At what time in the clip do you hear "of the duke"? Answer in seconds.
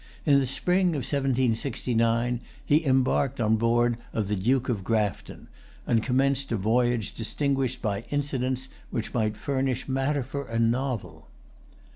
4.13-4.67